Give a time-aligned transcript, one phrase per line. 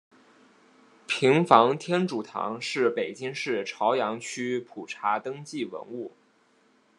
[1.05, 6.11] 平房天主堂是北京市朝阳区普查登记文物。